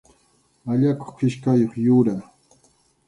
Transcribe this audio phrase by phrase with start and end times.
[0.71, 2.15] Allakuq kichkayuq yura.